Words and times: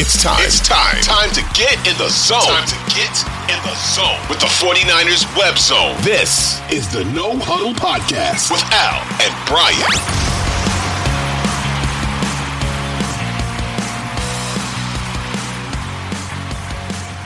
It's 0.00 0.22
time. 0.22 0.38
It's 0.42 0.60
time. 0.60 1.02
Time 1.02 1.28
to 1.32 1.42
get 1.58 1.74
in 1.78 1.98
the 1.98 2.08
zone. 2.08 2.38
Time 2.46 2.68
to 2.68 2.94
get 2.94 3.10
in 3.50 3.58
the 3.66 3.74
zone 3.74 4.14
with 4.30 4.38
the 4.38 4.46
49ers 4.46 5.26
web 5.36 5.58
zone. 5.58 5.96
This 6.02 6.60
is 6.70 6.86
the 6.92 7.02
No 7.06 7.36
Huddle 7.36 7.74
Podcast 7.74 8.48
with 8.48 8.62
Al 8.70 9.02
and 9.18 9.34
Brian. 9.48 9.74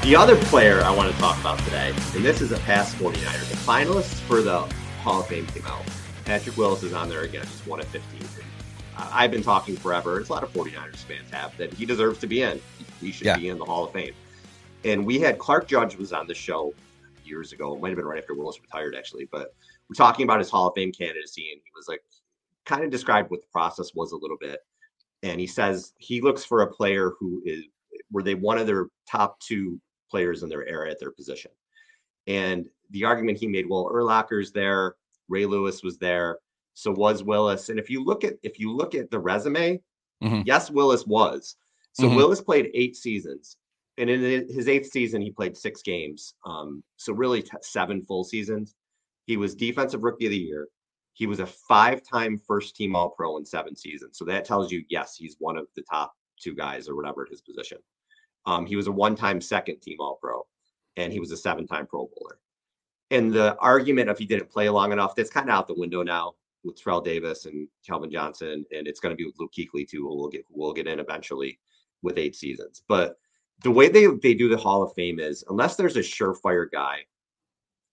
The 0.02 0.16
other 0.16 0.36
player 0.46 0.80
I 0.80 0.96
want 0.96 1.12
to 1.12 1.20
talk 1.20 1.38
about 1.40 1.58
today, 1.64 1.92
and 2.14 2.24
this 2.24 2.40
is 2.40 2.52
a 2.52 2.58
past 2.60 2.96
49er, 2.96 3.50
the 3.50 3.56
finalists 3.56 4.18
for 4.20 4.40
the 4.40 4.60
Hall 5.02 5.20
of 5.20 5.26
Fame 5.26 5.46
came 5.48 5.66
out. 5.66 5.84
Patrick 6.24 6.56
Willis 6.56 6.82
is 6.82 6.94
on 6.94 7.10
there 7.10 7.20
again, 7.20 7.42
just 7.42 7.66
one 7.66 7.80
of 7.80 7.86
15. 7.88 8.22
I've 9.12 9.30
been 9.30 9.42
talking 9.42 9.76
forever, 9.76 10.20
It's 10.20 10.28
a 10.28 10.32
lot 10.32 10.42
of 10.42 10.52
49ers 10.52 10.96
fans 10.96 11.30
have, 11.30 11.56
that 11.56 11.72
he 11.72 11.86
deserves 11.86 12.18
to 12.20 12.26
be 12.26 12.42
in. 12.42 12.60
He 13.00 13.12
should 13.12 13.26
yeah. 13.26 13.36
be 13.36 13.48
in 13.48 13.58
the 13.58 13.64
Hall 13.64 13.84
of 13.84 13.92
Fame. 13.92 14.14
And 14.84 15.04
we 15.04 15.18
had 15.18 15.38
Clark 15.38 15.66
Judge 15.68 15.96
was 15.96 16.12
on 16.12 16.26
the 16.26 16.34
show 16.34 16.74
years 17.24 17.52
ago. 17.52 17.74
It 17.74 17.80
might 17.80 17.88
have 17.88 17.96
been 17.96 18.06
right 18.06 18.18
after 18.18 18.34
Willis 18.34 18.60
retired, 18.60 18.94
actually. 18.94 19.28
But 19.30 19.54
we're 19.88 19.94
talking 19.94 20.24
about 20.24 20.38
his 20.38 20.50
Hall 20.50 20.68
of 20.68 20.74
Fame 20.74 20.92
candidacy, 20.92 21.50
and 21.52 21.60
he 21.64 21.70
was 21.74 21.88
like, 21.88 22.02
kind 22.64 22.84
of 22.84 22.90
described 22.90 23.30
what 23.30 23.40
the 23.40 23.48
process 23.52 23.94
was 23.94 24.12
a 24.12 24.16
little 24.16 24.36
bit. 24.38 24.60
And 25.22 25.40
he 25.40 25.46
says 25.46 25.92
he 25.98 26.20
looks 26.20 26.44
for 26.44 26.62
a 26.62 26.66
player 26.66 27.12
who 27.18 27.42
is, 27.44 27.64
were 28.10 28.22
they 28.22 28.34
one 28.34 28.58
of 28.58 28.66
their 28.66 28.86
top 29.08 29.38
two 29.40 29.80
players 30.10 30.42
in 30.42 30.48
their 30.48 30.66
era 30.66 30.90
at 30.90 31.00
their 31.00 31.10
position. 31.10 31.50
And 32.26 32.68
the 32.90 33.04
argument 33.04 33.38
he 33.38 33.46
made, 33.46 33.68
well, 33.68 33.88
Urlacher's 33.92 34.52
there, 34.52 34.96
Ray 35.28 35.46
Lewis 35.46 35.82
was 35.82 35.98
there, 35.98 36.38
so 36.74 36.90
was 36.90 37.22
Willis. 37.22 37.68
And 37.68 37.78
if 37.78 37.90
you 37.90 38.04
look 38.04 38.24
at 38.24 38.34
if 38.42 38.58
you 38.58 38.74
look 38.74 38.94
at 38.94 39.10
the 39.10 39.18
resume, 39.18 39.80
mm-hmm. 40.22 40.42
yes, 40.46 40.70
Willis 40.70 41.06
was. 41.06 41.56
So 41.92 42.04
mm-hmm. 42.04 42.16
Willis 42.16 42.40
played 42.40 42.70
eight 42.74 42.96
seasons, 42.96 43.56
and 43.98 44.08
in 44.08 44.48
his 44.48 44.68
eighth 44.68 44.90
season, 44.90 45.20
he 45.20 45.30
played 45.30 45.56
six 45.56 45.82
games. 45.82 46.34
Um, 46.46 46.82
so 46.96 47.12
really 47.12 47.42
t- 47.42 47.50
seven 47.60 48.02
full 48.02 48.24
seasons. 48.24 48.74
He 49.26 49.36
was 49.36 49.54
defensive 49.54 50.02
rookie 50.02 50.26
of 50.26 50.32
the 50.32 50.38
year. 50.38 50.68
He 51.14 51.26
was 51.26 51.40
a 51.40 51.46
five-time 51.46 52.38
first-team 52.38 52.96
All-Pro 52.96 53.36
in 53.36 53.44
seven 53.44 53.76
seasons. 53.76 54.16
So 54.16 54.24
that 54.24 54.46
tells 54.46 54.72
you, 54.72 54.82
yes, 54.88 55.14
he's 55.14 55.36
one 55.38 55.58
of 55.58 55.66
the 55.76 55.82
top 55.82 56.14
two 56.40 56.54
guys 56.54 56.88
or 56.88 56.96
whatever 56.96 57.22
at 57.22 57.28
his 57.28 57.42
position. 57.42 57.78
Um, 58.46 58.64
he 58.64 58.76
was 58.76 58.86
a 58.86 58.92
one-time 58.92 59.40
second 59.42 59.82
team 59.82 59.98
All-Pro, 60.00 60.46
and 60.96 61.12
he 61.12 61.20
was 61.20 61.30
a 61.30 61.36
seven-time 61.36 61.86
Pro 61.86 62.08
Bowler. 62.16 62.38
And 63.10 63.30
the 63.30 63.56
argument 63.58 64.08
of 64.08 64.18
he 64.18 64.24
didn't 64.24 64.50
play 64.50 64.70
long 64.70 64.90
enough, 64.90 65.14
that's 65.14 65.28
kind 65.28 65.50
of 65.50 65.54
out 65.54 65.68
the 65.68 65.74
window 65.74 66.02
now 66.02 66.32
with 66.64 66.80
Terrell 66.80 67.00
Davis 67.00 67.46
and 67.46 67.68
Calvin 67.86 68.10
Johnson, 68.10 68.64
and 68.72 68.86
it's 68.86 69.00
going 69.00 69.12
to 69.12 69.16
be 69.16 69.24
with 69.24 69.36
Luke 69.38 69.52
Kuechly 69.56 69.88
too, 69.88 70.02
who 70.02 70.16
will 70.16 70.28
get 70.28 70.44
will 70.50 70.72
get 70.72 70.86
in 70.86 71.00
eventually 71.00 71.58
with 72.02 72.18
eight 72.18 72.36
seasons. 72.36 72.82
But 72.88 73.16
the 73.62 73.70
way 73.70 73.88
they 73.88 74.06
they 74.22 74.34
do 74.34 74.48
the 74.48 74.56
Hall 74.56 74.82
of 74.82 74.92
Fame 74.94 75.20
is 75.20 75.44
unless 75.48 75.76
there's 75.76 75.96
a 75.96 76.00
surefire 76.00 76.66
guy, 76.70 76.98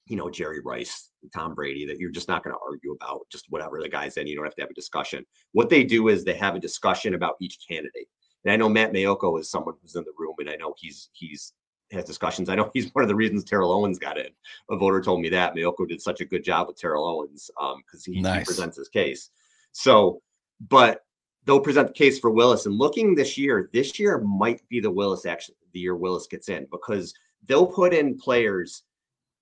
you 0.07 0.16
know, 0.16 0.30
Jerry 0.30 0.62
Rice, 0.62 1.12
Tom 1.34 1.53
Brady, 1.53 1.85
that 1.85 2.00
you're 2.00 2.12
just 2.12 2.28
not 2.28 2.44
going 2.44 2.56
to 2.56 2.62
argue 2.66 2.94
about, 2.94 3.22
just 3.31 3.46
whatever 3.50 3.80
the 3.81 3.90
guy's 3.90 4.18
in, 4.18 4.28
you 4.28 4.35
don't 4.35 4.46
have 4.46 4.56
to 4.56 4.62
have 4.62 4.72
a 4.72 4.75
discussion. 4.75 5.25
What 5.51 5.69
they 5.69 5.84
do 5.84 6.07
is 6.07 6.24
they 6.24 6.36
have 6.36 6.56
a 6.56 6.59
discussion 6.59 7.13
about 7.13 7.36
each 7.40 7.59
candidate. 7.68 8.07
And 8.44 8.53
I 8.53 8.56
know 8.56 8.69
Matt 8.69 8.94
Maiocco 8.94 9.40
is 9.40 9.51
someone 9.51 9.75
who's 9.81 9.96
in 9.96 10.03
the 10.03 10.13
room, 10.18 10.36
and 10.40 10.50
I 10.50 10.56
know 10.56 10.74
he's 10.78 11.09
he's 11.13 11.53
has 11.91 12.05
discussions. 12.05 12.50
I 12.50 12.55
know 12.55 12.69
he's 12.73 12.94
one 12.94 13.03
of 13.03 13.07
the 13.07 13.16
reasons 13.16 13.44
Terrell 13.44 13.72
Owens 13.72 14.00
got 14.00 14.17
in. 14.17 14.29
A 14.69 14.77
voter 14.77 15.01
told 15.01 15.22
me 15.22 15.29
that 15.29 15.55
Maiocco 15.55 15.88
did 15.88 16.01
such 16.01 16.22
a 16.22 16.25
good 16.25 16.44
job 16.44 16.67
with 16.67 16.77
Terrell 16.77 17.07
Owens 17.07 17.50
because 17.55 18.07
um, 18.07 18.13
he, 18.13 18.22
nice. 18.22 18.39
he 18.39 18.45
presents 18.45 18.77
his 18.77 18.89
case. 18.89 19.29
So, 19.72 20.22
but 20.59 21.01
they'll 21.45 21.59
present 21.59 21.88
the 21.88 21.94
case 21.94 22.19
for 22.19 22.29
Willis. 22.29 22.66
And 22.66 22.77
looking 22.77 23.16
this 23.16 23.38
year, 23.38 23.69
this 23.73 24.00
year 24.00 24.19
might 24.19 24.67
be 24.69 24.79
the 24.79 24.91
Willis 24.91 25.25
actually 25.25 25.55
the 25.73 25.79
year 25.79 25.95
Willis 25.95 26.27
gets 26.27 26.50
in 26.50 26.67
because 26.72 27.13
they'll 27.47 27.67
put 27.67 27.94
in 27.94 28.17
players 28.17 28.83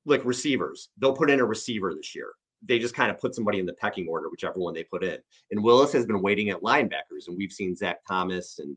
like 0.05 0.23
receivers. 0.25 0.89
They'll 0.97 1.15
put 1.15 1.29
in 1.29 1.39
a 1.39 1.45
receiver 1.45 1.93
this 1.93 2.15
year. 2.15 2.29
They 2.63 2.79
just 2.79 2.95
kind 2.95 3.11
of 3.11 3.19
put 3.19 3.35
somebody 3.35 3.59
in 3.59 3.65
the 3.65 3.73
pecking 3.73 4.07
order, 4.07 4.29
whichever 4.29 4.59
one 4.59 4.73
they 4.73 4.83
put 4.83 5.03
in. 5.03 5.19
And 5.51 5.63
Willis 5.63 5.93
has 5.93 6.05
been 6.05 6.21
waiting 6.21 6.49
at 6.49 6.61
linebackers, 6.61 7.27
and 7.27 7.37
we've 7.37 7.51
seen 7.51 7.75
Zach 7.75 7.99
Thomas 8.07 8.59
and 8.59 8.75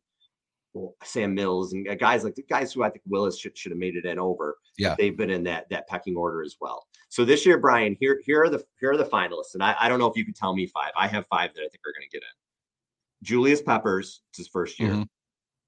Sam 1.02 1.34
Mills 1.34 1.72
and 1.72 1.98
guys 1.98 2.22
like 2.22 2.34
the 2.34 2.42
guys 2.42 2.72
who 2.72 2.82
I 2.82 2.90
think 2.90 3.02
Willis 3.06 3.38
should, 3.38 3.56
should 3.58 3.72
have 3.72 3.78
made 3.78 3.96
it 3.96 4.04
in 4.04 4.18
over. 4.18 4.58
Yeah, 4.78 4.94
they've 4.96 5.16
been 5.16 5.30
in 5.30 5.42
that 5.44 5.68
that 5.70 5.88
pecking 5.88 6.16
order 6.16 6.42
as 6.42 6.56
well. 6.60 6.86
So 7.08 7.24
this 7.24 7.44
year, 7.44 7.58
Brian, 7.58 7.96
here 7.98 8.20
here 8.24 8.42
are 8.42 8.48
the 8.48 8.64
here 8.78 8.92
are 8.92 8.96
the 8.96 9.04
finalists, 9.04 9.54
and 9.54 9.62
I, 9.62 9.74
I 9.80 9.88
don't 9.88 9.98
know 9.98 10.06
if 10.06 10.16
you 10.16 10.24
can 10.24 10.34
tell 10.34 10.54
me 10.54 10.66
five. 10.66 10.92
I 10.96 11.08
have 11.08 11.26
five 11.26 11.52
that 11.54 11.60
I 11.60 11.68
think 11.68 11.80
are 11.86 11.92
going 11.92 12.08
to 12.08 12.16
get 12.16 12.22
in. 12.22 13.26
Julius 13.26 13.62
Peppers, 13.62 14.22
it's 14.30 14.38
his 14.38 14.48
first 14.48 14.78
year. 14.78 14.92
Mm-hmm. 14.92 15.02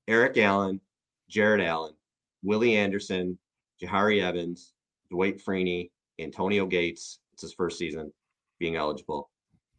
Eric 0.08 0.38
Allen, 0.38 0.80
Jared 1.28 1.60
Allen, 1.60 1.94
Willie 2.42 2.76
Anderson, 2.76 3.38
Jahri 3.82 4.22
Evans, 4.22 4.72
Dwight 5.10 5.44
Freeney, 5.44 5.90
Antonio 6.18 6.66
Gates. 6.66 7.18
It's 7.32 7.42
his 7.42 7.52
first 7.52 7.78
season 7.78 8.12
being 8.58 8.76
eligible. 8.76 9.30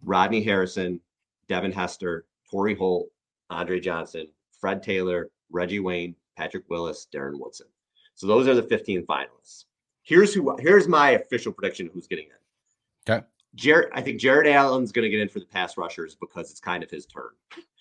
Rodney 0.04 0.44
Harrison, 0.44 1.00
Devin 1.48 1.72
Hester, 1.72 2.26
Torry 2.50 2.76
Holt, 2.76 3.08
Andre 3.50 3.80
Johnson, 3.80 4.28
Fred 4.64 4.82
Taylor, 4.82 5.30
Reggie 5.52 5.82
Wayne, 5.82 6.16
Patrick 6.38 6.64
Willis, 6.70 7.06
Darren 7.14 7.38
Woodson. 7.38 7.68
So 8.16 8.28
those 8.28 8.48
are 8.48 8.56
the 8.56 8.64
15 8.64 9.06
finalists. 9.06 9.66
Here's 10.04 10.34
who. 10.34 10.56
Here's 10.58 10.88
my 10.88 11.12
official 11.12 11.52
prediction: 11.52 11.90
who's 11.94 12.08
getting 12.08 12.28
in. 12.28 13.14
Okay. 13.14 13.26
Jared, 13.56 13.90
I 13.94 14.00
think 14.00 14.22
Jared 14.22 14.48
Allen's 14.48 14.94
going 14.94 15.04
to 15.04 15.10
get 15.10 15.20
in 15.20 15.28
for 15.28 15.42
the 15.42 15.46
pass 15.48 15.78
rushers 15.78 16.16
because 16.16 16.50
it's 16.50 16.62
kind 16.62 16.82
of 16.82 16.90
his 16.90 17.06
turn. 17.06 17.32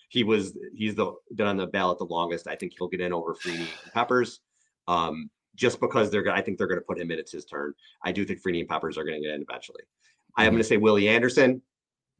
He 0.09 0.25
was 0.25 0.57
he's 0.75 0.93
the 0.93 1.13
been 1.33 1.47
on 1.47 1.55
the 1.55 1.67
ballot 1.67 1.99
the 1.99 2.05
longest. 2.05 2.49
I 2.49 2.55
think 2.57 2.73
he'll 2.77 2.89
get 2.89 2.99
in 2.99 3.13
over 3.13 3.33
Freeney 3.33 3.59
and 3.59 3.93
Peppers. 3.93 4.41
Um, 4.89 5.29
just 5.55 5.79
because 5.79 6.11
they're 6.11 6.29
I 6.33 6.41
think 6.41 6.57
they're 6.57 6.67
going 6.67 6.81
to 6.81 6.85
put 6.85 6.99
him 6.99 7.11
in. 7.11 7.19
It's 7.19 7.31
his 7.31 7.45
turn. 7.45 7.73
I 8.03 8.11
do 8.11 8.25
think 8.25 8.41
Freeney 8.43 8.59
and 8.59 8.67
Peppers 8.67 8.97
are 8.97 9.05
going 9.05 9.21
to 9.21 9.25
get 9.25 9.35
in 9.35 9.41
eventually. 9.41 9.83
Mm-hmm. 9.83 10.41
I 10.41 10.45
am 10.45 10.51
going 10.51 10.63
to 10.63 10.67
say 10.67 10.75
Willie 10.75 11.07
Anderson, 11.07 11.61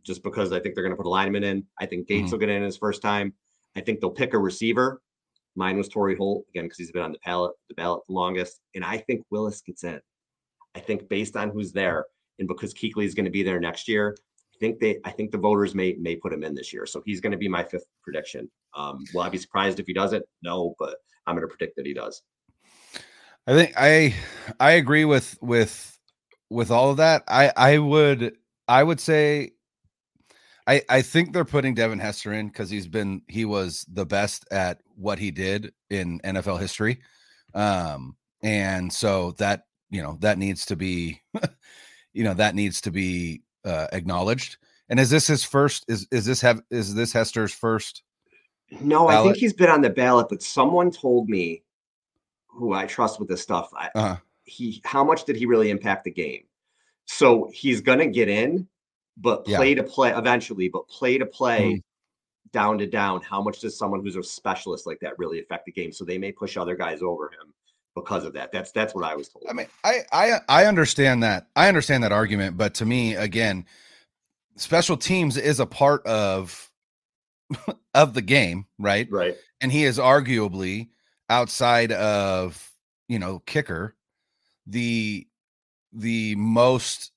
just 0.04 0.24
because 0.24 0.54
I 0.54 0.62
think 0.62 0.74
they're 0.74 0.86
going 0.86 0.96
to 0.96 1.02
put 1.02 1.06
a 1.06 1.10
lineman 1.10 1.44
in. 1.44 1.66
I 1.78 1.86
think 1.86 2.08
Gates 2.08 2.28
mm-hmm. 2.28 2.32
will 2.32 2.40
get 2.40 2.50
in 2.50 2.64
his 2.64 2.78
first 2.78 3.02
time. 3.02 3.34
I 3.75 3.81
think 3.81 4.00
they'll 4.00 4.12
pick 4.12 4.34
a 4.34 4.40
receiver. 4.40 5.02
Mine 5.56 5.78
was 5.78 5.88
Torry 5.88 6.16
Holt 6.16 6.46
again 6.50 6.66
because 6.66 6.78
he's 6.78 6.92
been 6.92 7.04
on 7.04 7.12
the 7.12 7.20
ballot 7.25 7.54
the 7.70 7.75
ballot 7.75 8.02
the 8.08 8.14
longest, 8.14 8.62
and 8.75 8.84
I 8.84 8.98
think 8.98 9.24
Willis 9.30 9.62
gets 9.62 9.84
in. 9.84 10.00
I 10.75 10.80
think 10.80 11.08
based 11.10 11.36
on 11.36 11.50
who's 11.50 11.72
there, 11.72 12.06
and 12.40 12.48
because 12.48 12.74
Kuechly 12.74 13.06
is 13.06 13.14
going 13.14 13.25
to 13.25 13.31
be 13.31 13.44
there 13.44 13.60
next 13.60 13.88
year, 13.88 14.16
I 14.56 14.58
think 14.60 14.80
they 14.80 14.98
I 15.06 15.12
think 15.12 15.31
the 15.31 15.38
voters 15.38 15.75
may 15.75 15.96
may 16.00 16.16
put 16.16 16.34
him 16.34 16.44
in 16.44 16.56
this 16.56 16.74
year. 16.74 16.86
So 16.86 17.02
he's 17.06 17.22
going 17.22 17.31
to 17.31 17.38
be 17.38 17.48
my 17.48 17.64
fifth 17.64 17.86
prediction. 18.04 18.50
Um, 18.75 19.04
will 19.14 19.22
I 19.22 19.30
be 19.30 19.38
surprised 19.38 19.80
if 19.80 19.86
he 19.86 19.94
doesn't? 19.94 20.25
No, 20.42 20.75
but 20.80 20.98
I'm 21.28 21.36
going 21.36 21.48
to 21.48 21.56
predict 21.56 21.75
that 21.78 21.86
he 21.86 21.94
does. 21.94 22.22
I 23.46 23.54
think 23.54 23.74
I 23.78 24.16
I 24.60 24.72
agree 24.72 25.06
with 25.06 25.38
with 25.42 26.00
with 26.50 26.72
all 26.72 26.92
of 26.92 26.98
that. 26.98 27.24
I 27.28 27.52
I 27.56 27.78
would 27.78 28.38
I 28.68 28.84
would 28.84 29.00
say 29.00 29.52
I, 30.65 30.81
I 30.89 31.01
think 31.01 31.33
they're 31.33 31.45
putting 31.45 31.74
Devin 31.74 32.00
Hester 32.00 32.33
in 32.33 32.48
because 32.48 32.69
he's 32.69 32.88
been 32.88 33.21
he 33.27 33.45
was 33.45 33.86
the 33.92 34.06
best 34.06 34.45
at 34.51 34.80
what 34.95 35.19
he 35.19 35.31
did 35.31 35.74
in 35.89 36.19
NFL 36.21 36.60
history. 36.60 37.00
Um, 37.54 38.15
and 38.42 38.92
so 38.92 39.31
that 39.39 39.65
you 39.89 40.01
know 40.01 40.18
that 40.21 40.38
needs 40.38 40.65
to 40.68 40.75
be 40.75 41.21
you 42.13 42.24
know 42.24 42.33
that 42.33 42.56
needs 42.56 42.81
to 42.81 42.92
be 42.92 43.42
uh, 43.65 43.88
acknowledged. 43.92 44.57
And 44.89 45.00
is 45.00 45.10
this 45.10 45.27
his 45.27 45.44
first? 45.44 45.86
Is 45.88 46.07
is 46.12 46.25
this 46.25 46.42
have 46.42 46.62
is 46.69 46.94
this 46.95 47.12
Hester's 47.12 47.54
first? 47.54 48.04
No, 48.81 49.07
ballot? 49.07 49.19
I 49.19 49.24
think 49.24 49.38
he's 49.38 49.54
been 49.54 49.69
on 49.69 49.81
the 49.81 49.89
ballot, 49.89 50.27
but 50.30 50.42
someone 50.42 50.92
told 50.92 51.30
me, 51.30 51.63
who 52.48 52.74
I 52.74 52.86
trust 52.86 53.19
with 53.19 53.30
this 53.30 53.42
stuff, 53.42 53.69
I, 53.75 53.89
uh-huh. 53.95 54.18
he 54.45 54.81
how 54.86 55.04
much 55.04 55.25
did 55.25 55.36
he 55.36 55.45
really 55.45 55.69
impact 55.69 56.06
the 56.06 56.12
game? 56.12 56.44
So 57.06 57.50
he's 57.54 57.81
gonna 57.81 58.07
get 58.07 58.30
in, 58.30 58.68
but 59.18 59.45
play 59.45 59.69
yeah. 59.69 59.75
to 59.75 59.83
play 59.83 60.12
eventually, 60.12 60.69
but 60.69 60.88
play 60.88 61.18
to 61.18 61.25
play. 61.25 61.63
Mm-hmm. 61.63 61.80
Down 62.51 62.77
to 62.77 62.86
down, 62.86 63.19
how 63.21 63.42
much 63.42 63.62
does 63.62 63.75
someone 63.75 64.04
who's 64.04 64.15
a 64.15 64.21
specialist 64.21 64.86
like 64.86 65.00
that 65.00 65.18
really 65.18 65.39
affect 65.39 65.65
the 65.65 65.71
game? 65.71 65.92
So 65.92 66.06
they 66.06 66.19
may 66.19 66.31
push 66.31 66.56
other 66.56 66.75
guys 66.75 67.01
over 67.01 67.25
him 67.30 67.51
because 67.95 68.25
of 68.25 68.33
that. 68.33 68.51
That's 68.51 68.71
that's 68.71 68.94
what 68.94 69.04
I 69.04 69.15
was 69.15 69.30
told. 69.30 69.45
I 69.50 69.54
mean, 69.54 69.65
I 69.83 70.01
I 70.12 70.39
I 70.48 70.65
understand 70.65 71.24
that. 71.24 71.48
I 71.56 71.68
understand 71.68 72.04
that 72.04 72.12
argument, 72.12 72.56
but 72.56 72.75
to 72.75 72.86
me, 72.86 73.15
again, 73.15 73.65
special 74.56 74.98
teams 74.98 75.38
is 75.38 75.60
a 75.60 75.65
part 75.65 76.06
of 76.06 76.71
of 77.94 78.13
the 78.13 78.21
game, 78.21 78.65
right? 78.80 79.07
Right. 79.10 79.36
And 79.62 79.71
he 79.71 79.86
is 79.86 79.98
arguably 79.98 80.89
outside 81.30 81.92
of, 81.92 82.71
you 83.07 83.19
know, 83.19 83.39
kicker, 83.39 83.95
the 84.68 85.27
the 85.92 86.36
most 86.36 87.12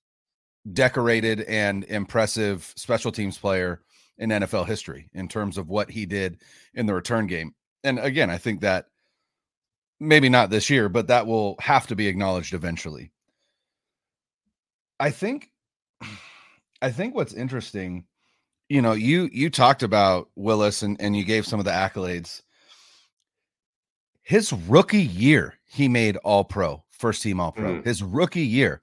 decorated 0.72 1.42
and 1.42 1.84
impressive 1.84 2.72
special 2.76 3.12
teams 3.12 3.38
player 3.38 3.80
in 4.18 4.30
NFL 4.30 4.66
history 4.66 5.08
in 5.12 5.28
terms 5.28 5.58
of 5.58 5.68
what 5.68 5.90
he 5.90 6.06
did 6.06 6.38
in 6.74 6.86
the 6.86 6.94
return 6.94 7.26
game. 7.26 7.54
And 7.84 7.98
again, 7.98 8.30
I 8.30 8.38
think 8.38 8.60
that 8.60 8.86
maybe 10.00 10.28
not 10.28 10.50
this 10.50 10.70
year, 10.70 10.88
but 10.88 11.08
that 11.08 11.26
will 11.26 11.56
have 11.60 11.86
to 11.88 11.96
be 11.96 12.06
acknowledged 12.06 12.54
eventually. 12.54 13.12
I 14.98 15.10
think 15.10 15.50
I 16.82 16.90
think 16.90 17.14
what's 17.14 17.34
interesting, 17.34 18.04
you 18.68 18.82
know, 18.82 18.92
you 18.92 19.28
you 19.32 19.50
talked 19.50 19.82
about 19.82 20.30
Willis 20.34 20.82
and 20.82 21.00
and 21.00 21.16
you 21.16 21.24
gave 21.24 21.46
some 21.46 21.58
of 21.58 21.64
the 21.64 21.72
accolades. 21.72 22.42
His 24.22 24.52
rookie 24.52 25.04
year, 25.04 25.54
he 25.66 25.88
made 25.88 26.16
all 26.18 26.42
pro, 26.42 26.82
first 26.90 27.22
team 27.22 27.38
all 27.38 27.52
pro. 27.52 27.76
Mm. 27.76 27.84
His 27.84 28.02
rookie 28.02 28.46
year. 28.46 28.80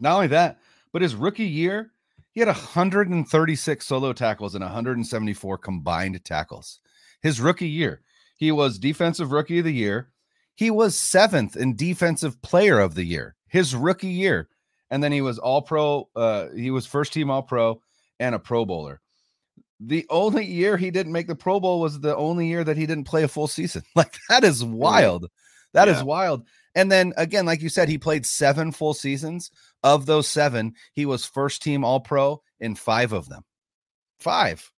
Not 0.00 0.14
only 0.14 0.28
that, 0.28 0.58
but 0.92 1.02
his 1.02 1.14
rookie 1.14 1.44
year, 1.44 1.92
he 2.32 2.40
had 2.40 2.48
136 2.48 3.86
solo 3.86 4.12
tackles 4.12 4.54
and 4.54 4.62
174 4.62 5.58
combined 5.58 6.24
tackles. 6.24 6.80
His 7.22 7.40
rookie 7.40 7.68
year. 7.68 8.02
He 8.36 8.52
was 8.52 8.78
defensive 8.78 9.32
rookie 9.32 9.58
of 9.58 9.64
the 9.64 9.72
year. 9.72 10.10
He 10.54 10.70
was 10.70 10.96
seventh 10.96 11.56
in 11.56 11.76
defensive 11.76 12.40
player 12.42 12.78
of 12.78 12.94
the 12.94 13.04
year, 13.04 13.36
his 13.48 13.74
rookie 13.74 14.08
year. 14.08 14.48
And 14.90 15.02
then 15.02 15.12
he 15.12 15.20
was 15.20 15.38
all 15.38 15.62
pro. 15.62 16.08
Uh, 16.16 16.48
he 16.54 16.70
was 16.70 16.86
first 16.86 17.12
team 17.12 17.30
all 17.30 17.42
pro 17.42 17.80
and 18.18 18.34
a 18.34 18.38
pro 18.38 18.64
bowler. 18.64 19.00
The 19.80 20.06
only 20.10 20.44
year 20.44 20.76
he 20.76 20.90
didn't 20.90 21.12
make 21.12 21.28
the 21.28 21.36
Pro 21.36 21.60
Bowl 21.60 21.80
was 21.80 22.00
the 22.00 22.16
only 22.16 22.48
year 22.48 22.64
that 22.64 22.76
he 22.76 22.86
didn't 22.86 23.04
play 23.04 23.22
a 23.22 23.28
full 23.28 23.46
season. 23.46 23.82
Like 23.94 24.16
that 24.28 24.44
is 24.44 24.64
wild. 24.64 25.28
That 25.72 25.88
yeah. 25.88 25.96
is 25.96 26.02
wild. 26.02 26.44
And 26.78 26.92
then 26.92 27.12
again, 27.16 27.44
like 27.44 27.60
you 27.60 27.68
said, 27.68 27.88
he 27.88 27.98
played 27.98 28.24
seven 28.24 28.70
full 28.70 28.94
seasons. 28.94 29.50
Of 29.82 30.06
those 30.06 30.28
seven, 30.28 30.74
he 30.92 31.06
was 31.06 31.24
first 31.24 31.60
team 31.60 31.84
all 31.84 31.98
pro 31.98 32.40
in 32.60 32.76
five 32.76 33.12
of 33.12 33.28
them. 33.28 33.42
Five. 34.20 34.70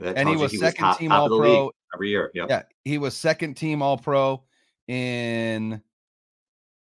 and 0.00 0.28
he 0.28 0.36
was 0.36 0.52
he 0.52 0.58
second 0.58 0.86
was 0.86 0.94
top, 0.94 0.98
team 1.00 1.10
all 1.10 1.28
pro 1.28 1.72
every 1.94 2.10
year. 2.10 2.30
Yep. 2.32 2.46
Yeah, 2.48 2.62
he 2.84 2.98
was 2.98 3.16
second 3.16 3.54
team 3.54 3.82
all 3.82 3.98
pro 3.98 4.44
in 4.86 5.82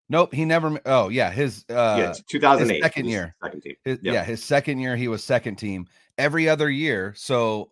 Nope, 0.08 0.36
he 0.36 0.46
never. 0.46 0.80
Oh 0.86 1.10
yeah, 1.10 1.32
his 1.32 1.66
uh, 1.70 1.96
yeah, 1.98 2.14
2008 2.28 2.84
second 2.84 3.06
year, 3.08 3.36
second 3.44 3.62
team. 3.62 3.76
His, 3.84 4.00
yep. 4.04 4.14
Yeah, 4.14 4.24
his 4.24 4.44
second 4.44 4.78
year 4.78 4.96
he 4.96 5.08
was 5.08 5.24
second 5.24 5.56
team. 5.56 5.88
Every 6.20 6.48
other 6.48 6.70
year, 6.70 7.14
so 7.18 7.72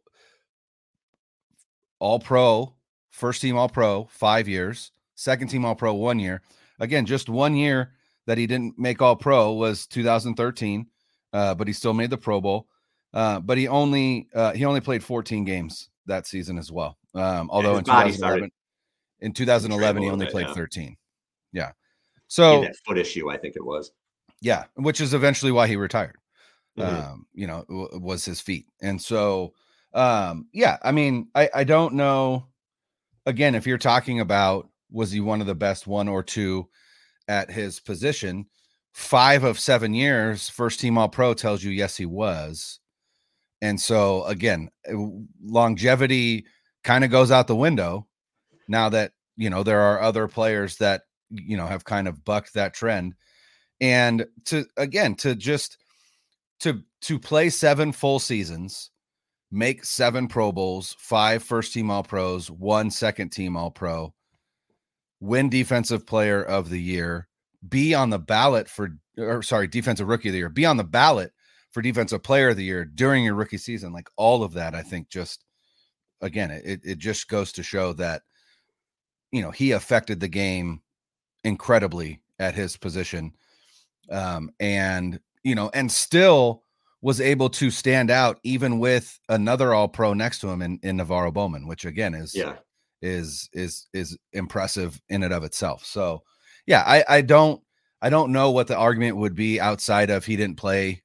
all 1.99 2.19
pro, 2.19 2.73
first 3.11 3.41
team 3.43 3.55
all 3.55 3.69
pro, 3.69 4.05
five 4.05 4.47
years, 4.47 4.91
second 5.13 5.49
team 5.49 5.63
all 5.63 5.75
pro, 5.75 5.93
one 5.93 6.17
year. 6.17 6.41
Again, 6.81 7.05
just 7.05 7.29
one 7.29 7.55
year 7.55 7.93
that 8.27 8.37
he 8.37 8.47
didn't 8.47 8.77
make 8.77 9.01
all 9.01 9.15
pro 9.15 9.53
was 9.53 9.87
2013, 9.87 10.87
uh, 11.31 11.55
but 11.55 11.67
he 11.67 11.73
still 11.73 11.93
made 11.93 12.09
the 12.09 12.17
Pro 12.17 12.41
Bowl. 12.41 12.67
Uh, 13.13 13.39
but 13.39 13.57
he 13.57 13.67
only 13.67 14.27
uh, 14.33 14.53
he 14.53 14.65
only 14.65 14.81
played 14.81 15.03
14 15.03 15.43
games 15.45 15.89
that 16.07 16.27
season 16.27 16.57
as 16.57 16.71
well. 16.71 16.97
Um, 17.13 17.49
although 17.51 17.77
in 17.77 17.83
2011, 17.83 18.51
in 19.19 19.33
2011 19.33 20.01
he 20.01 20.09
only 20.09 20.25
bit, 20.25 20.31
played 20.31 20.47
yeah. 20.47 20.53
13. 20.53 20.97
Yeah. 21.53 21.71
So 22.27 22.61
that 22.61 22.75
foot 22.85 22.97
issue, 22.97 23.29
I 23.29 23.37
think 23.37 23.55
it 23.55 23.65
was. 23.65 23.91
Yeah, 24.41 24.63
which 24.75 25.01
is 25.01 25.13
eventually 25.13 25.51
why 25.51 25.67
he 25.67 25.75
retired. 25.75 26.15
Mm-hmm. 26.79 27.11
Um, 27.11 27.27
you 27.33 27.47
know, 27.47 27.65
w- 27.67 27.99
was 27.99 28.25
his 28.25 28.39
feet. 28.41 28.65
And 28.81 28.99
so 28.99 29.53
um, 29.93 30.47
yeah, 30.53 30.77
I 30.81 30.91
mean, 30.91 31.27
I 31.35 31.49
I 31.53 31.63
don't 31.63 31.95
know 31.95 32.47
again 33.25 33.55
if 33.55 33.67
you're 33.67 33.77
talking 33.77 34.19
about 34.19 34.69
was 34.91 35.11
he 35.11 35.19
one 35.19 35.41
of 35.41 35.47
the 35.47 35.55
best 35.55 35.87
one 35.87 36.07
or 36.07 36.23
two 36.23 36.67
at 37.27 37.51
his 37.51 37.79
position? 37.79 38.45
Five 38.93 39.43
of 39.43 39.59
seven 39.59 39.93
years, 39.93 40.49
first 40.49 40.79
team 40.79 40.97
all 40.97 41.09
pro 41.09 41.33
tells 41.33 41.63
you 41.63 41.71
yes, 41.71 41.95
he 41.95 42.05
was. 42.05 42.79
And 43.61 43.79
so 43.79 44.25
again, 44.25 44.69
uh, 44.91 44.95
longevity 45.41 46.45
kind 46.83 47.03
of 47.03 47.11
goes 47.11 47.31
out 47.31 47.47
the 47.47 47.55
window 47.55 48.07
now 48.67 48.89
that 48.89 49.11
you 49.37 49.49
know 49.49 49.63
there 49.63 49.81
are 49.81 50.01
other 50.01 50.27
players 50.27 50.77
that 50.77 51.03
you 51.29 51.57
know 51.57 51.67
have 51.67 51.85
kind 51.85 52.07
of 52.07 52.25
bucked 52.25 52.53
that 52.53 52.73
trend 52.73 53.13
and 53.79 54.25
to 54.45 54.65
again 54.77 55.15
to 55.15 55.35
just 55.35 55.77
to 56.59 56.81
to 57.01 57.19
play 57.19 57.49
seven 57.49 57.91
full 57.91 58.19
seasons 58.19 58.89
make 59.51 59.83
seven 59.83 60.27
pro 60.27 60.51
bowls 60.51 60.95
five 60.99 61.43
first 61.43 61.73
team 61.73 61.91
all 61.91 62.03
pros 62.03 62.49
one 62.49 62.89
second 62.89 63.29
team 63.29 63.55
all 63.55 63.71
pro 63.71 64.13
win 65.21 65.49
defensive 65.49 66.05
player 66.05 66.43
of 66.43 66.69
the 66.69 66.81
year 66.81 67.27
be 67.67 67.93
on 67.93 68.09
the 68.09 68.19
ballot 68.19 68.67
for 68.67 68.97
or 69.17 69.41
sorry 69.43 69.67
defensive 69.67 70.07
rookie 70.07 70.29
of 70.29 70.33
the 70.33 70.39
year 70.39 70.49
be 70.49 70.65
on 70.65 70.77
the 70.77 70.83
ballot 70.83 71.31
for 71.69 71.81
defensive 71.81 72.23
player 72.23 72.49
of 72.49 72.57
the 72.57 72.63
year 72.63 72.83
during 72.83 73.23
your 73.23 73.35
rookie 73.35 73.57
season 73.57 73.93
like 73.93 74.09
all 74.17 74.43
of 74.43 74.53
that 74.53 74.73
i 74.73 74.81
think 74.81 75.07
just 75.09 75.45
again 76.21 76.49
it, 76.49 76.81
it 76.83 76.97
just 76.97 77.29
goes 77.29 77.51
to 77.51 77.61
show 77.63 77.93
that 77.93 78.23
you 79.31 79.41
know 79.41 79.51
he 79.51 79.71
affected 79.71 80.19
the 80.19 80.27
game 80.27 80.81
incredibly 81.43 82.19
at 82.39 82.55
his 82.55 82.75
position 82.75 83.31
um 84.09 84.49
and 84.59 85.19
you 85.43 85.53
know 85.53 85.69
and 85.75 85.91
still 85.91 86.63
was 87.03 87.19
able 87.19 87.49
to 87.49 87.71
stand 87.71 88.09
out 88.11 88.39
even 88.43 88.79
with 88.79 89.19
another 89.29 89.73
all 89.73 89.87
pro 89.87 90.13
next 90.13 90.39
to 90.39 90.47
him 90.47 90.61
in, 90.61 90.79
in 90.83 90.97
NaVorro 90.97 91.33
Bowman, 91.33 91.65
which 91.65 91.83
again 91.83 92.13
is 92.13 92.35
yeah 92.35 92.57
is 93.01 93.49
is 93.53 93.87
is 93.93 94.17
impressive 94.33 94.99
in 95.09 95.23
and 95.23 95.33
of 95.33 95.43
itself. 95.43 95.85
So 95.85 96.23
yeah, 96.65 96.83
I 96.85 97.03
I 97.07 97.21
don't 97.21 97.61
I 98.01 98.09
don't 98.09 98.31
know 98.31 98.51
what 98.51 98.67
the 98.67 98.77
argument 98.77 99.17
would 99.17 99.35
be 99.35 99.59
outside 99.59 100.09
of 100.09 100.25
he 100.25 100.35
didn't 100.35 100.57
play 100.57 101.03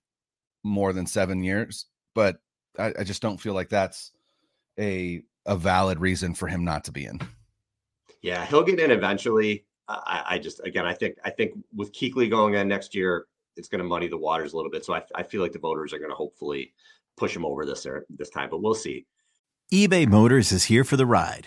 more 0.63 0.93
than 0.93 1.07
seven 1.07 1.43
years, 1.43 1.87
but 2.15 2.39
I, 2.79 2.93
I 2.99 3.05
just 3.05 3.23
don't 3.23 3.41
feel 3.41 3.55
like 3.55 3.69
that's 3.69 4.13
a 4.79 5.23
a 5.47 5.57
valid 5.57 6.01
reason 6.01 6.35
for 6.35 6.49
him 6.49 6.65
not 6.65 6.85
to 6.85 6.93
be 6.93 7.07
in. 7.07 7.21
Yeah, 8.23 8.45
he'll 8.47 8.65
get 8.65 8.81
in 8.81 8.91
eventually. 8.91 9.65
I, 9.89 10.25
I 10.31 10.39
just 10.39 10.61
again, 10.65 10.85
I 10.85 10.93
think 10.93 11.17
I 11.25 11.31
think 11.31 11.53
with 11.75 11.93
Kuechly 11.93 12.29
going 12.29 12.55
in 12.55 12.67
next 12.69 12.95
year, 12.95 13.27
it's 13.57 13.69
going 13.69 13.79
to 13.79 13.85
muddy 13.85 14.09
the 14.09 14.19
waters 14.19 14.53
a 14.53 14.57
little 14.57 14.71
bit. 14.71 14.85
So 14.85 14.95
I, 14.95 15.03
I 15.15 15.23
feel 15.23 15.43
like 15.43 15.53
the 15.53 15.59
voters 15.59 15.93
are 15.93 15.99
going 15.99 16.11
to 16.11 16.17
hopefully 16.17 16.75
push 17.17 17.35
him 17.35 17.45
over 17.45 17.65
this 17.65 17.87
uh, 17.87 18.01
this 18.11 18.31
time, 18.31 18.51
but 18.51 18.63
we'll 18.63 18.75
see. 18.75 19.07
eBay 19.73 20.07
Motors 20.07 20.53
is 20.53 20.65
here 20.65 20.85
for 20.85 20.97
the 20.97 21.07
ride. 21.07 21.47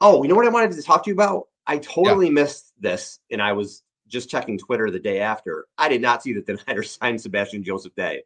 Oh, 0.00 0.22
you 0.22 0.28
know 0.28 0.34
what 0.34 0.46
I 0.46 0.50
wanted 0.50 0.72
to 0.72 0.82
talk 0.82 1.04
to 1.04 1.10
you 1.10 1.14
about? 1.14 1.48
I 1.66 1.78
totally 1.78 2.26
yeah. 2.26 2.32
missed 2.32 2.72
this, 2.80 3.20
and 3.30 3.42
I 3.42 3.52
was 3.52 3.82
just 4.08 4.28
checking 4.28 4.58
Twitter 4.58 4.90
the 4.90 4.98
day 4.98 5.20
after. 5.20 5.66
I 5.78 5.88
did 5.88 6.00
not 6.00 6.22
see 6.22 6.32
that 6.34 6.46
the 6.46 6.58
Niners 6.68 6.98
signed 7.00 7.20
Sebastian 7.20 7.62
Joseph 7.62 7.94
Day, 7.94 8.22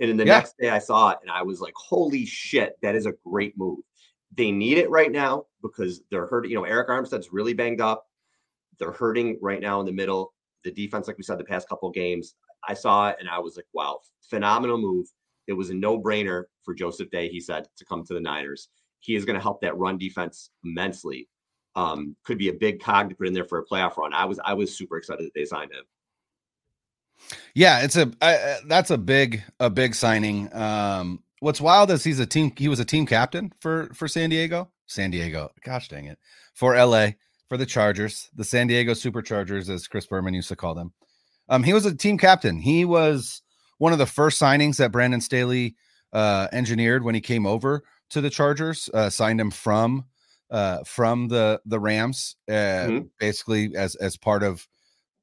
and 0.00 0.10
in 0.10 0.16
the 0.16 0.26
yeah. 0.26 0.36
next 0.36 0.56
day 0.58 0.70
I 0.70 0.78
saw 0.78 1.10
it, 1.10 1.18
and 1.22 1.30
I 1.30 1.42
was 1.42 1.60
like, 1.60 1.74
"Holy 1.74 2.24
shit, 2.24 2.76
that 2.82 2.94
is 2.94 3.06
a 3.06 3.14
great 3.24 3.56
move." 3.58 3.80
They 4.36 4.50
need 4.50 4.78
it 4.78 4.90
right 4.90 5.10
now 5.10 5.46
because 5.62 6.02
they're 6.10 6.26
hurting. 6.26 6.50
You 6.50 6.58
know, 6.58 6.66
Arik 6.66 6.88
Armstead's 6.88 7.32
really 7.32 7.54
banged 7.54 7.80
up. 7.80 8.06
They're 8.78 8.92
hurting 8.92 9.38
right 9.40 9.60
now 9.60 9.80
in 9.80 9.86
the 9.86 9.92
middle. 9.92 10.32
The 10.64 10.70
defense, 10.70 11.06
like 11.06 11.16
we 11.16 11.22
said, 11.22 11.38
the 11.38 11.44
past 11.44 11.68
couple 11.68 11.90
games, 11.90 12.34
I 12.66 12.74
saw 12.74 13.08
it 13.08 13.16
and 13.20 13.28
I 13.28 13.38
was 13.38 13.56
like, 13.56 13.66
wow, 13.72 14.00
phenomenal 14.28 14.78
move. 14.78 15.06
It 15.46 15.52
was 15.52 15.70
a 15.70 15.74
no 15.74 16.00
brainer 16.00 16.44
for 16.64 16.74
Joseph 16.74 17.10
Day, 17.10 17.28
he 17.28 17.40
said, 17.40 17.68
to 17.76 17.84
come 17.84 18.04
to 18.04 18.14
the 18.14 18.20
Niners. 18.20 18.68
He 19.00 19.14
is 19.14 19.24
going 19.24 19.36
to 19.36 19.42
help 19.42 19.60
that 19.60 19.76
run 19.76 19.98
defense 19.98 20.50
immensely. 20.64 21.28
Um, 21.74 22.16
could 22.24 22.38
be 22.38 22.48
a 22.48 22.54
big 22.54 22.80
cog 22.80 23.10
to 23.10 23.14
put 23.14 23.26
in 23.26 23.34
there 23.34 23.44
for 23.44 23.58
a 23.58 23.64
playoff 23.64 23.96
run. 23.96 24.14
I 24.14 24.24
was 24.24 24.40
I 24.44 24.54
was 24.54 24.76
super 24.76 24.96
excited 24.96 25.26
that 25.26 25.34
they 25.34 25.44
signed 25.44 25.72
him. 25.72 25.84
Yeah, 27.54 27.82
it's 27.82 27.96
a 27.96 28.10
I, 28.22 28.58
that's 28.66 28.90
a 28.90 28.98
big 28.98 29.42
a 29.60 29.68
big 29.68 29.94
signing. 29.94 30.52
Um, 30.54 31.22
what's 31.40 31.60
wild 31.60 31.90
is 31.90 32.02
he's 32.02 32.20
a 32.20 32.26
team 32.26 32.52
he 32.56 32.68
was 32.68 32.80
a 32.80 32.84
team 32.84 33.06
captain 33.06 33.52
for 33.60 33.90
for 33.94 34.08
San 34.08 34.30
Diego. 34.30 34.70
San 34.86 35.10
Diego, 35.10 35.50
gosh 35.64 35.88
dang 35.88 36.06
it, 36.06 36.18
for 36.54 36.76
LA 36.76 37.10
for 37.48 37.56
the 37.56 37.66
Chargers, 37.66 38.30
the 38.34 38.44
San 38.44 38.66
Diego 38.66 38.92
Superchargers, 38.92 39.68
as 39.68 39.88
Chris 39.88 40.06
Berman 40.06 40.34
used 40.34 40.48
to 40.48 40.56
call 40.56 40.74
them. 40.74 40.92
Um, 41.48 41.62
he 41.62 41.72
was 41.72 41.86
a 41.86 41.94
team 41.94 42.18
captain. 42.18 42.58
He 42.58 42.84
was 42.84 43.42
one 43.78 43.92
of 43.92 43.98
the 43.98 44.06
first 44.06 44.40
signings 44.40 44.76
that 44.76 44.92
Brandon 44.92 45.20
Staley 45.20 45.76
uh, 46.12 46.48
engineered 46.52 47.04
when 47.04 47.14
he 47.14 47.20
came 47.20 47.46
over 47.46 47.84
to 48.10 48.20
the 48.20 48.30
Chargers. 48.30 48.88
Uh, 48.92 49.10
signed 49.10 49.40
him 49.40 49.50
from 49.50 50.04
uh, 50.50 50.78
from 50.84 51.28
the 51.28 51.60
the 51.66 51.80
Rams, 51.80 52.36
uh, 52.48 52.52
mm-hmm. 52.52 53.06
basically 53.18 53.74
as 53.76 53.94
as 53.96 54.16
part 54.16 54.42
of 54.42 54.66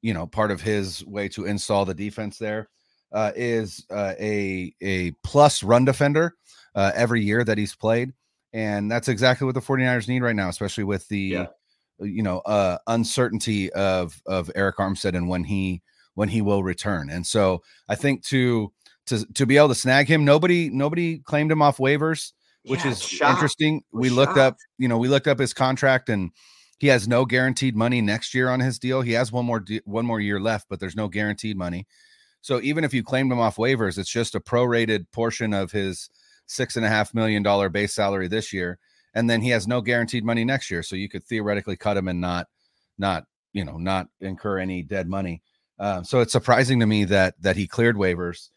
you 0.02 0.14
know 0.14 0.26
part 0.26 0.50
of 0.50 0.60
his 0.60 1.04
way 1.06 1.28
to 1.28 1.44
install 1.46 1.84
the 1.84 1.94
defense 1.94 2.38
there. 2.38 2.68
Uh, 3.12 3.30
is 3.36 3.86
uh, 3.90 4.14
a 4.18 4.74
a 4.80 5.12
plus 5.22 5.62
run 5.62 5.84
defender 5.84 6.34
uh, 6.74 6.92
every 6.94 7.22
year 7.22 7.44
that 7.44 7.58
he's 7.58 7.74
played. 7.74 8.12
And 8.52 8.90
that's 8.90 9.08
exactly 9.08 9.44
what 9.44 9.54
the 9.54 9.60
49ers 9.60 10.08
need 10.08 10.22
right 10.22 10.36
now, 10.36 10.48
especially 10.48 10.84
with 10.84 11.08
the 11.08 11.18
yeah. 11.18 11.46
you 12.00 12.22
know 12.22 12.38
uh, 12.40 12.78
uncertainty 12.86 13.72
of 13.72 14.20
of 14.26 14.50
Arik 14.56 14.76
Armstead 14.76 15.16
and 15.16 15.28
when 15.28 15.44
he 15.44 15.82
when 16.14 16.28
he 16.28 16.42
will 16.42 16.62
return. 16.62 17.10
And 17.10 17.26
so 17.26 17.62
I 17.88 17.94
think 17.96 18.24
to 18.26 18.72
to 19.06 19.24
to 19.34 19.46
be 19.46 19.56
able 19.56 19.68
to 19.68 19.74
snag 19.74 20.08
him, 20.08 20.24
nobody 20.24 20.70
nobody 20.70 21.18
claimed 21.18 21.50
him 21.50 21.62
off 21.62 21.78
waivers, 21.78 22.32
which 22.64 22.84
yeah, 22.84 22.90
is 22.92 23.02
shocked. 23.02 23.34
interesting. 23.34 23.82
We 23.92 24.10
looked 24.10 24.38
up, 24.38 24.56
you 24.78 24.88
know, 24.88 24.98
we 24.98 25.08
looked 25.08 25.28
up 25.28 25.38
his 25.38 25.54
contract 25.54 26.08
and 26.08 26.30
he 26.78 26.88
has 26.88 27.06
no 27.06 27.24
guaranteed 27.24 27.76
money 27.76 28.00
next 28.00 28.34
year 28.34 28.48
on 28.48 28.60
his 28.60 28.78
deal. 28.78 29.02
He 29.02 29.12
has 29.12 29.30
one 29.30 29.44
more 29.44 29.64
one 29.84 30.06
more 30.06 30.20
year 30.20 30.40
left, 30.40 30.66
but 30.68 30.80
there's 30.80 30.96
no 30.96 31.08
guaranteed 31.08 31.56
money. 31.56 31.86
So 32.40 32.60
even 32.60 32.84
if 32.84 32.92
you 32.92 33.02
claimed 33.02 33.32
him 33.32 33.40
off 33.40 33.56
waivers, 33.56 33.96
it's 33.96 34.10
just 34.10 34.34
a 34.34 34.40
prorated 34.40 35.06
portion 35.12 35.54
of 35.54 35.72
his 35.72 36.10
six 36.46 36.76
and 36.76 36.84
a 36.84 36.90
half 36.90 37.14
million 37.14 37.42
dollar 37.42 37.68
base 37.68 37.94
salary 37.94 38.28
this 38.28 38.52
year, 38.52 38.78
and 39.14 39.30
then 39.30 39.40
he 39.40 39.50
has 39.50 39.66
no 39.66 39.80
guaranteed 39.80 40.24
money 40.24 40.44
next 40.44 40.70
year. 40.70 40.82
So 40.82 40.96
you 40.96 41.08
could 41.08 41.24
theoretically 41.24 41.76
cut 41.76 41.96
him 41.96 42.08
and 42.08 42.20
not, 42.20 42.48
not 42.98 43.24
you 43.52 43.64
know, 43.64 43.78
not 43.78 44.08
incur 44.20 44.58
any 44.58 44.82
dead 44.82 45.08
money. 45.08 45.42
Uh, 45.78 46.02
so 46.02 46.20
it's 46.20 46.32
surprising 46.32 46.80
to 46.80 46.86
me 46.86 47.04
that 47.04 47.34
that 47.40 47.56
he 47.56 47.66
cleared 47.66 47.96
waivers. 47.96 48.50